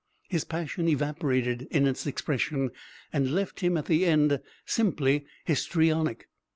His 0.29 0.43
passion 0.43 0.87
evaporated 0.89 1.67
in 1.69 1.85
its 1.85 2.07
expression, 2.07 2.71
and 3.13 3.29
left 3.35 3.59
him 3.59 3.77
at 3.77 3.85
the 3.85 4.07
end 4.07 4.41
simply 4.65 5.27
histrionic. 5.45 6.27